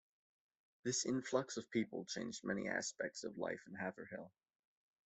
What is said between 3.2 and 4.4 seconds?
of life in Haverhill.